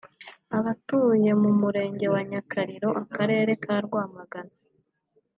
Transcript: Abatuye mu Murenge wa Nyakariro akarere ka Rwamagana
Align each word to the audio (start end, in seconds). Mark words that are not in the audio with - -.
Abatuye 0.57 1.31
mu 1.41 1.51
Murenge 1.61 2.05
wa 2.13 2.21
Nyakariro 2.29 2.89
akarere 3.03 3.51
ka 3.63 3.73
Rwamagana 3.85 4.53